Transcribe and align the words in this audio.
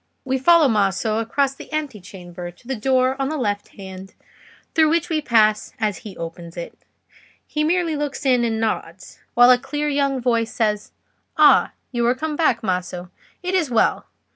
We 0.25 0.39
follow 0.39 0.67
Maso 0.67 1.19
across 1.19 1.53
the 1.53 1.71
ante 1.71 2.01
chamber 2.01 2.49
to 2.49 2.67
the 2.67 2.75
door 2.75 3.15
on 3.21 3.29
the 3.29 3.37
left 3.37 3.67
hand, 3.77 4.15
through 4.73 4.89
which 4.89 5.09
we 5.09 5.21
pass 5.21 5.73
as 5.79 5.97
he 5.97 6.17
opens 6.17 6.57
it. 6.57 6.73
He 7.45 7.63
merely 7.63 7.95
looks 7.95 8.25
in 8.25 8.43
and 8.43 8.59
nods, 8.59 9.19
while 9.35 9.51
a 9.51 9.59
clear 9.59 9.87
young 9.89 10.19
voice 10.19 10.51
says, 10.51 10.91
"Ah, 11.37 11.73
you 11.91 12.03
are 12.07 12.15
come 12.15 12.35
back, 12.35 12.63
Maso. 12.63 13.11
It 13.43 13.53
is 13.53 13.69
well. 13.69 14.07